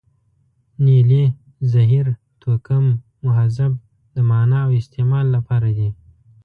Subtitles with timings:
[0.85, 1.23] نیلې،
[1.71, 2.07] زهیر،
[2.41, 2.85] توکم،
[3.25, 3.71] مهذب
[4.13, 5.89] د معنا او استعمال لپاره دي.